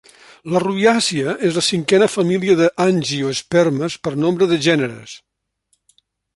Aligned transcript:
La 0.53 0.61
Rubiàcia 0.61 1.35
és 1.49 1.59
la 1.59 1.63
cinquena 1.65 2.07
família 2.13 2.57
d'angiospermes 2.63 3.99
per 4.07 4.17
nombre 4.25 4.51
de 4.55 4.61
gèneres. 4.69 5.17